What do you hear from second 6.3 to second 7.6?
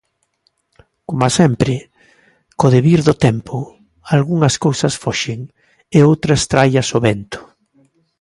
traias o vento.